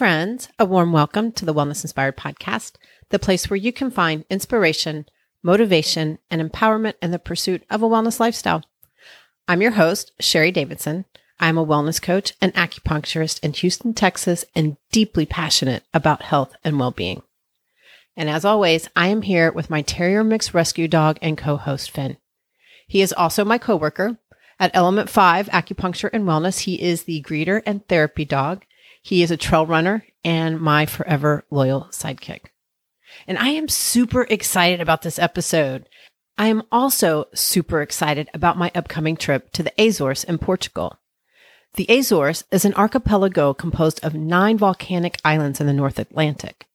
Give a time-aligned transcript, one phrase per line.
[0.00, 0.48] Friends.
[0.58, 2.76] A warm welcome to the Wellness Inspired Podcast,
[3.10, 5.04] the place where you can find inspiration,
[5.42, 8.64] motivation, and empowerment in the pursuit of a wellness lifestyle.
[9.46, 11.04] I'm your host, Sheri Davidson.
[11.38, 16.80] I'm a wellness coach and acupuncturist in Houston, Texas, and deeply passionate about health and
[16.80, 17.20] well being.
[18.16, 21.90] And as always, I am here with my Terrier Mix rescue dog and co host,
[21.90, 22.16] Finn.
[22.88, 24.16] He is also my coworker
[24.58, 26.60] at Element 5 Acupuncture and Wellness.
[26.60, 28.64] He is the greeter and therapy dog.
[29.02, 32.46] He is a trail runner and my forever loyal sidekick.
[33.26, 35.88] And I am super excited about this episode.
[36.38, 40.98] I am also super excited about my upcoming trip to the Azores in Portugal.
[41.74, 46.66] The Azores is an archipelago composed of nine volcanic islands in the North Atlantic.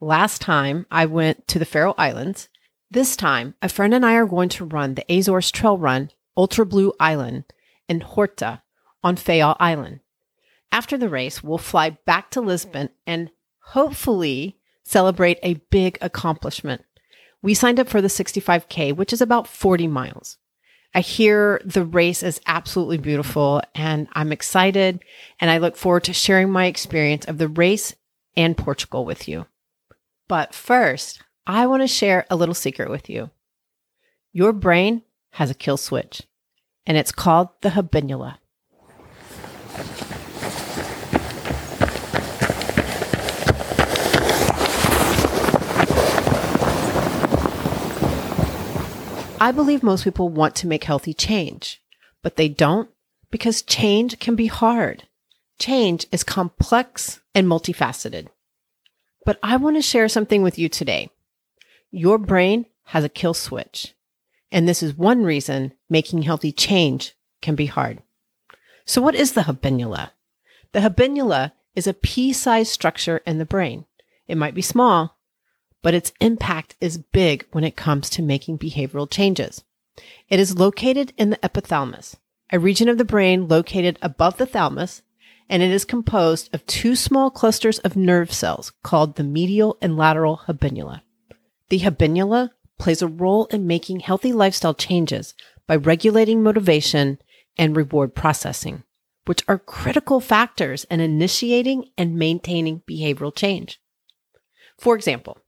[0.00, 2.48] Last time I went to the Faroe Islands.
[2.90, 6.64] This time, a friend and I are going to run the Azores Trail Run Ultra
[6.64, 7.44] Blue Island
[7.88, 8.62] in Horta
[9.02, 10.00] on Faial Island.
[10.70, 13.30] After the race, we'll fly back to Lisbon and
[13.60, 16.84] hopefully celebrate a big accomplishment.
[17.42, 20.38] We signed up for the 65K, which is about 40 miles.
[20.94, 25.04] I hear the race is absolutely beautiful and I'm excited
[25.38, 27.94] and I look forward to sharing my experience of the race
[28.36, 29.46] and Portugal with you.
[30.28, 33.30] But first, I want to share a little secret with you.
[34.32, 35.02] Your brain
[35.32, 36.22] has a kill switch
[36.86, 38.38] and it's called the habenula.
[49.40, 51.80] I believe most people want to make healthy change,
[52.22, 52.90] but they don't
[53.30, 55.04] because change can be hard.
[55.58, 58.28] Change is complex and multifaceted.
[59.24, 61.10] But I want to share something with you today.
[61.90, 63.94] Your brain has a kill switch,
[64.50, 68.02] and this is one reason making healthy change can be hard.
[68.86, 70.10] So what is the habenula?
[70.72, 73.84] The habenula is a pea-sized structure in the brain.
[74.26, 75.17] It might be small,
[75.82, 79.64] but its impact is big when it comes to making behavioral changes.
[80.28, 82.16] It is located in the epithalamus,
[82.52, 85.02] a region of the brain located above the thalamus,
[85.48, 89.96] and it is composed of two small clusters of nerve cells called the medial and
[89.96, 91.02] lateral habenula.
[91.68, 95.34] The habenula plays a role in making healthy lifestyle changes
[95.66, 97.18] by regulating motivation
[97.56, 98.84] and reward processing,
[99.26, 103.80] which are critical factors in initiating and maintaining behavioral change.
[104.78, 105.38] For example,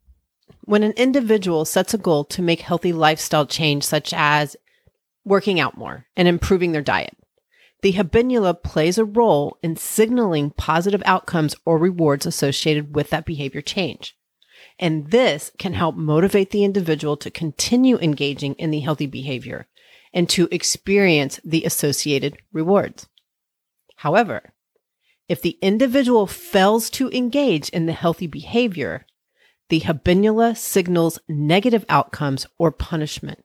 [0.65, 4.57] when an individual sets a goal to make healthy lifestyle change, such as
[5.25, 7.17] working out more and improving their diet,
[7.83, 13.63] the habenula plays a role in signaling positive outcomes or rewards associated with that behavior
[13.63, 14.17] change.
[14.79, 19.67] And this can help motivate the individual to continue engaging in the healthy behavior
[20.13, 23.07] and to experience the associated rewards.
[23.97, 24.53] However,
[25.29, 29.07] if the individual fails to engage in the healthy behavior,
[29.71, 33.43] the habenula signals negative outcomes or punishment,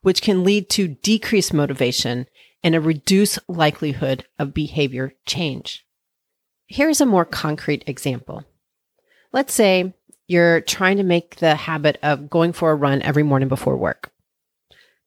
[0.00, 2.26] which can lead to decreased motivation
[2.62, 5.84] and a reduced likelihood of behavior change.
[6.66, 8.44] Here's a more concrete example.
[9.32, 9.94] Let's say
[10.28, 14.12] you're trying to make the habit of going for a run every morning before work.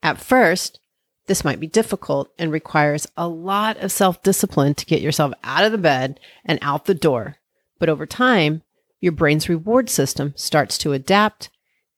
[0.02, 0.80] At first,
[1.28, 5.64] this might be difficult and requires a lot of self discipline to get yourself out
[5.64, 7.38] of the bed and out the door.
[7.80, 8.63] But over time,
[9.04, 11.50] your brain's reward system starts to adapt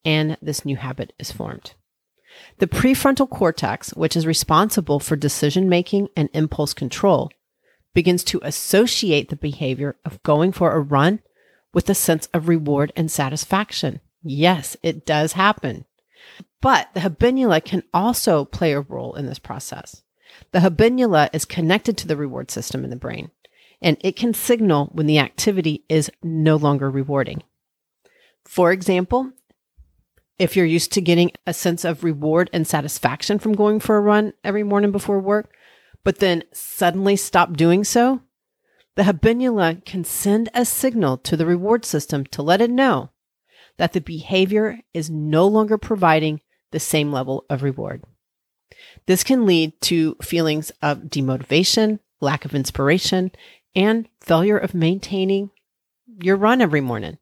[0.03, 1.75] and this new habit is formed.
[2.57, 7.29] The prefrontal cortex, which is responsible for decision making and impulse control,
[7.93, 11.19] begins to associate the behavior of going for a run
[11.75, 13.99] with a sense of reward and satisfaction.
[14.23, 15.85] Yes, it does happen.
[16.59, 20.01] But the habenula can also play a role in this process.
[20.53, 23.29] The habenula is connected to the reward system in the brain
[23.85, 27.43] and it can signal when the activity is no longer rewarding.
[28.43, 29.31] For example,
[30.39, 34.01] if you're used to getting a sense of reward and satisfaction from going for a
[34.01, 35.53] run every morning before work,
[36.03, 38.21] but then suddenly stop doing so,
[38.95, 43.11] the habenula can send a signal to the reward system to let it know
[43.77, 46.41] that the behavior is no longer providing
[46.71, 48.03] the same level of reward.
[49.05, 53.31] This can lead to feelings of demotivation, lack of inspiration,
[53.75, 55.51] and failure of maintaining
[56.21, 57.17] your run every morning.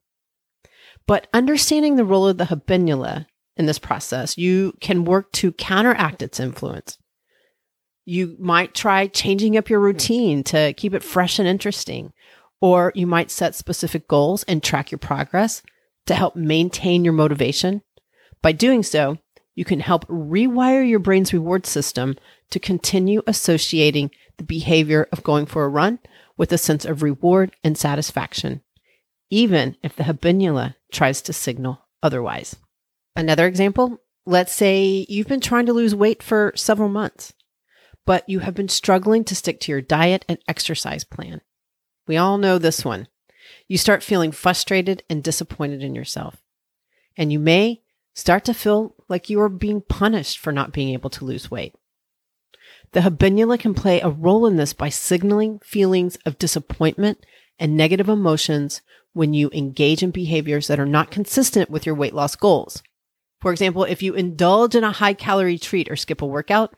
[1.06, 6.22] But understanding the role of the habenula in this process, you can work to counteract
[6.22, 6.98] its influence.
[8.04, 12.12] You might try changing up your routine to keep it fresh and interesting,
[12.60, 15.62] or you might set specific goals and track your progress
[16.06, 17.82] to help maintain your motivation.
[18.42, 19.18] By doing so,
[19.54, 22.16] you can help rewire your brain's reward system
[22.50, 25.98] to continue associating the behavior of going for a run
[26.36, 28.62] with a sense of reward and satisfaction,
[29.30, 32.56] even if the habenula tries to signal otherwise.
[33.16, 37.32] Another example let's say you've been trying to lose weight for several months,
[38.06, 41.40] but you have been struggling to stick to your diet and exercise plan.
[42.06, 43.08] We all know this one.
[43.68, 46.42] You start feeling frustrated and disappointed in yourself.
[47.16, 47.82] And you may
[48.14, 51.74] start to feel like you are being punished for not being able to lose weight.
[52.94, 57.26] The habenula can play a role in this by signaling feelings of disappointment
[57.58, 58.82] and negative emotions
[59.12, 62.84] when you engage in behaviors that are not consistent with your weight loss goals.
[63.40, 66.72] For example, if you indulge in a high calorie treat or skip a workout,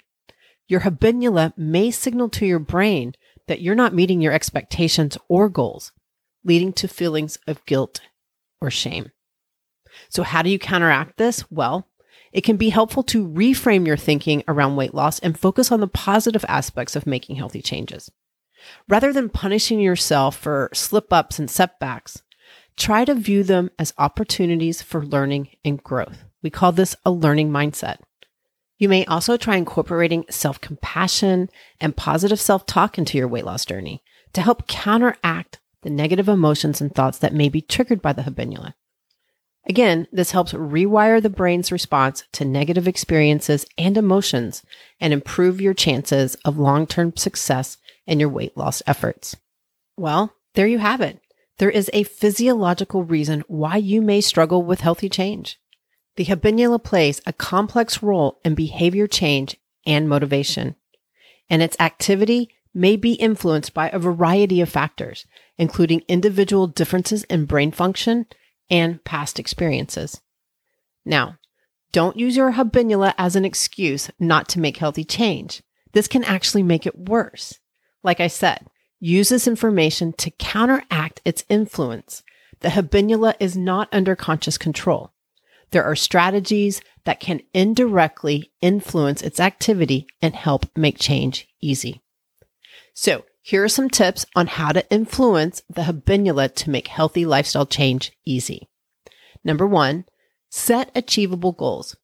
[0.67, 3.13] your habenula may signal to your brain
[3.47, 5.93] that you're not meeting your expectations or goals,
[6.45, 8.01] leading to feelings of guilt
[8.59, 9.13] or shame.
[10.09, 11.45] So, how do you counteract this?
[11.51, 11.87] Well,
[12.37, 15.89] it can be helpful to reframe your thinking around weight loss and focus on the
[15.89, 18.11] positive aspects of making healthy changes.
[18.91, 22.23] Rather than punishing yourself for slip ups and setbacks,
[22.77, 26.25] try to view them as opportunities for learning and growth.
[26.43, 28.01] We call this a learning mindset.
[28.77, 31.49] You may also try incorporating self compassion
[31.81, 34.03] and positive self talk into your weight loss journey
[34.35, 38.75] to help counteract the negative emotions and thoughts that may be triggered by the habenula.
[39.69, 44.63] Again, this helps rewire the brain's response to negative experiences and emotions
[45.01, 47.77] and improve your chances of long term success
[48.07, 49.37] in your weight loss efforts.
[49.97, 51.21] Well, there you have it.
[51.59, 55.59] There is a physiological reason why you may struggle with healthy change.
[56.15, 60.77] The habenula plays a complex role in behavior change and motivation,
[61.51, 65.27] and its activity may be influenced by a variety of factors,
[65.59, 68.27] including individual differences in brain function
[68.71, 70.21] and past experiences.
[71.05, 71.39] Now,
[71.93, 75.63] don't use your habenula as an excuse not to make healthy change.
[75.93, 77.59] This can actually make it worse.
[78.03, 78.67] Like I said,
[79.01, 82.23] use this information to counteract its influence.
[82.61, 85.13] The habenula is not under conscious control.
[85.71, 92.03] There are strategies that can indirectly influence its activity and help make change easy.
[92.95, 97.65] So here are some tips on how to influence the habenula to make healthy lifestyle
[97.65, 98.69] change easy.
[99.45, 100.05] Number one,
[100.51, 101.95] set achievable goals.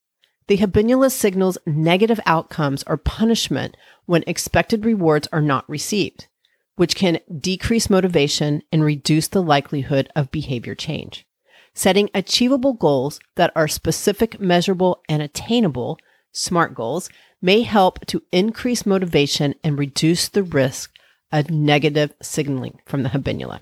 [0.46, 6.28] The habenula signals negative outcomes or punishment when expected rewards are not received,
[6.76, 11.26] which can decrease motivation and reduce the likelihood of behavior change.
[11.74, 15.98] Setting achievable goals that are specific, measurable, and attainable,
[16.30, 17.10] SMART goals,
[17.40, 20.91] may help to increase motivation and reduce the risk
[21.32, 23.60] a negative signaling from the habenula.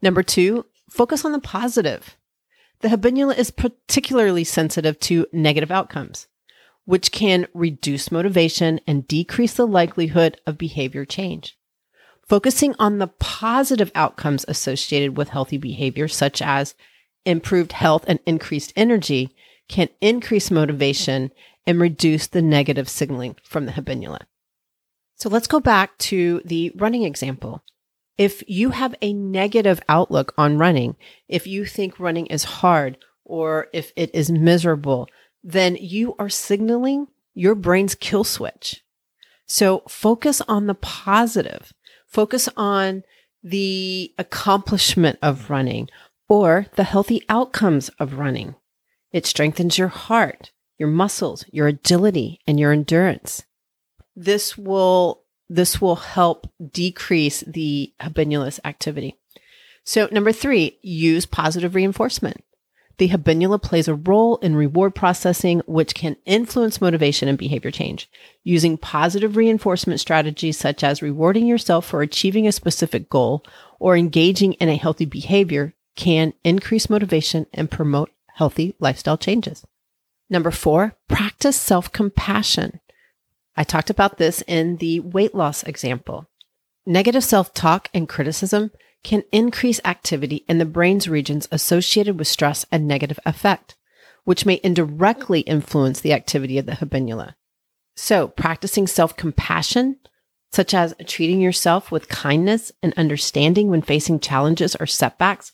[0.00, 2.16] Number two, focus on the positive.
[2.80, 6.26] The habenula is particularly sensitive to negative outcomes,
[6.84, 11.58] which can reduce motivation and decrease the likelihood of behavior change.
[12.28, 16.74] Focusing on the positive outcomes associated with healthy behavior, such as
[17.24, 19.34] improved health and increased energy,
[19.68, 21.30] can increase motivation
[21.66, 24.20] and reduce the negative signaling from the habenula.
[25.16, 27.64] So let's go back to the running example.
[28.18, 30.96] If you have a negative outlook on running,
[31.26, 35.08] if you think running is hard or if it is miserable,
[35.42, 38.82] then you are signaling your brain's kill switch.
[39.46, 41.72] So focus on the positive.
[42.06, 43.02] Focus on
[43.42, 45.88] the accomplishment of running
[46.28, 48.54] or the healthy outcomes of running.
[49.12, 53.44] It strengthens your heart, your muscles, your agility, and your endurance
[54.16, 59.16] this will this will help decrease the habenula's activity.
[59.84, 62.42] So number three, use positive reinforcement.
[62.98, 68.10] The habenula plays a role in reward processing, which can influence motivation and behavior change.
[68.42, 73.44] Using positive reinforcement strategies such as rewarding yourself for achieving a specific goal
[73.78, 79.64] or engaging in a healthy behavior can increase motivation and promote healthy lifestyle changes.
[80.30, 82.80] Number four, practice self compassion.
[83.56, 86.26] I talked about this in the weight loss example.
[86.84, 88.70] Negative self talk and criticism
[89.02, 93.76] can increase activity in the brain's regions associated with stress and negative affect,
[94.24, 97.34] which may indirectly influence the activity of the habenula.
[97.94, 99.98] So, practicing self compassion,
[100.52, 105.52] such as treating yourself with kindness and understanding when facing challenges or setbacks,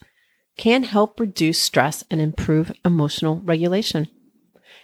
[0.57, 4.07] can help reduce stress and improve emotional regulation.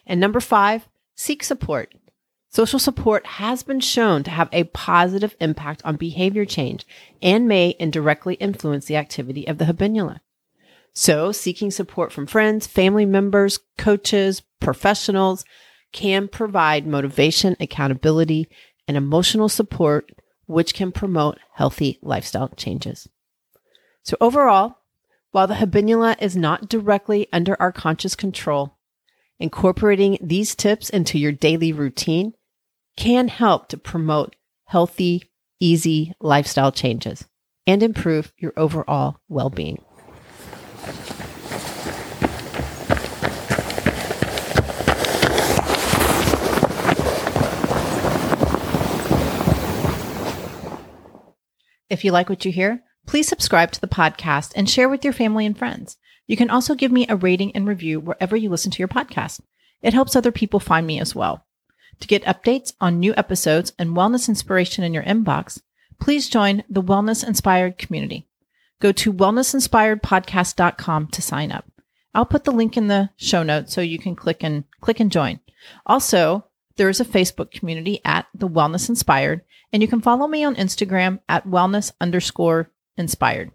[0.06, 1.94] And number five, seek support.
[2.52, 6.86] Social support has been shown to have a positive impact on behavior change
[7.22, 10.20] and may indirectly influence the activity of the habenula.
[10.94, 15.46] So, seeking support from friends, family members, coaches, professionals
[15.92, 18.48] can provide motivation, accountability,
[18.88, 20.12] and emotional support
[20.48, 23.08] which can promote healthy lifestyle changes.
[24.02, 24.78] So overall,
[25.30, 28.76] while the habenula is not directly under our conscious control,
[29.38, 32.34] incorporating these tips into your daily routine
[33.00, 37.26] can help to promote healthy, easy lifestyle changes
[37.66, 39.82] and improve your overall well-being.
[51.90, 55.14] If you like what you hear, please subscribe to the podcast and share with your
[55.14, 55.96] family and friends.
[56.28, 59.40] You can also give me a rating and review wherever you listen to your podcast.
[59.82, 61.46] It helps other people find me as well.
[62.00, 65.62] To get updates on new episodes and wellness inspiration in your inbox,
[66.00, 68.28] please join the Wellness Inspired community.
[68.80, 71.66] Go to wellnessinspiredpodcast.com to sign up.
[72.14, 75.12] I'll put the link in the show notes so you can click and click and
[75.12, 75.42] join.
[75.86, 76.46] Also,
[76.78, 79.42] there is a Facebook community at the Wellness Inspired,
[79.74, 83.52] and you can follow me on Instagram at wellness underscore inspired.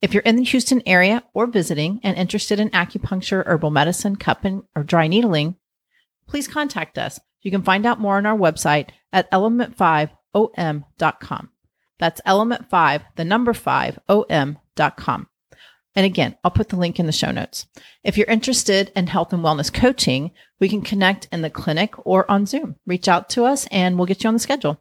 [0.00, 4.62] If you're in the Houston area or visiting and interested in acupuncture, herbal medicine, cupping,
[4.74, 5.56] or dry needling,
[6.30, 7.20] please contact us.
[7.42, 11.50] You can find out more on our website at element5om.com.
[11.98, 15.26] That's element5, the number 5, om.com.
[15.96, 17.66] And again, I'll put the link in the show notes.
[18.04, 22.30] If you're interested in health and wellness coaching, we can connect in the clinic or
[22.30, 22.76] on Zoom.
[22.86, 24.80] Reach out to us and we'll get you on the schedule.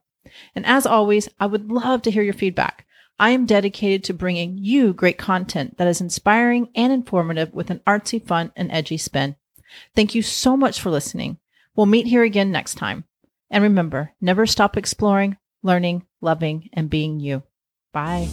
[0.54, 2.86] And as always, I would love to hear your feedback.
[3.18, 7.82] I am dedicated to bringing you great content that is inspiring and informative with an
[7.88, 9.36] artsy, fun, and edgy spin.
[9.96, 11.38] Thank you so much for listening.
[11.76, 13.06] We'll meet here again next time.
[13.50, 17.44] And remember, never stop exploring, learning, loving, and being you.
[17.94, 18.30] Bye.